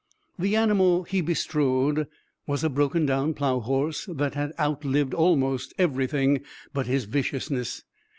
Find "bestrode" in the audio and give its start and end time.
1.21-2.07